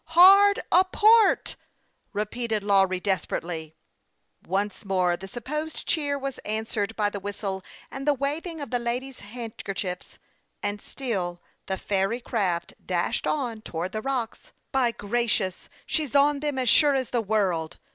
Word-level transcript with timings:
"Hard 0.17 0.59
a 0.71 0.83
port!" 0.83 1.55
repeated 2.11 2.63
Lawry, 2.63 2.99
desperately. 2.99 3.75
Once 4.47 4.83
more 4.83 5.15
the 5.15 5.27
supposed 5.27 5.85
cheer 5.87 6.17
was 6.17 6.39
answered 6.39 6.95
by 6.95 7.11
the 7.11 7.19
whistle 7.19 7.63
and 7.91 8.07
the 8.07 8.15
waving 8.15 8.61
of 8.61 8.71
the 8.71 8.79
ladies' 8.79 9.19
handker 9.19 9.75
chiefs, 9.75 10.17
and 10.63 10.81
still 10.81 11.39
the 11.67 11.77
fairy 11.77 12.19
craft 12.19 12.73
dashed 12.83 13.27
on 13.27 13.61
towards 13.61 13.91
the 13.91 14.01
rocks." 14.01 14.51
By 14.71 14.89
gracious! 14.89 15.69
she's 15.85 16.15
on 16.15 16.39
them, 16.39 16.57
as 16.57 16.67
sure 16.67 16.95
as 16.95 17.11
the 17.11 17.21
world 17.21 17.77